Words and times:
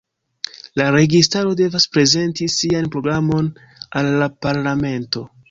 La 0.79 0.85
registaro 0.95 1.51
devas 1.59 1.85
prezenti 1.97 2.49
sian 2.55 2.89
programon 2.97 3.53
al 4.01 4.11
la 4.25 4.31
parlamento. 4.49 5.25